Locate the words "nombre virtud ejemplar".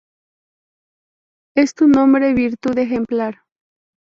1.87-3.43